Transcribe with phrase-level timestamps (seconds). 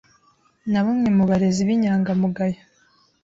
[0.71, 2.59] na bamwe mu barezi b’inyangamugayo